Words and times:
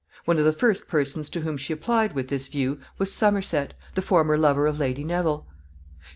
One 0.25 0.39
of 0.39 0.45
the 0.45 0.51
first 0.51 0.87
persons 0.87 1.29
to 1.29 1.41
whom 1.41 1.57
she 1.57 1.71
applied 1.73 2.13
with 2.13 2.29
this 2.29 2.47
view 2.47 2.79
was 2.97 3.13
Somerset, 3.13 3.75
the 3.93 4.01
former 4.01 4.35
lover 4.35 4.65
of 4.65 4.79
Lady 4.79 5.03
Neville. 5.03 5.45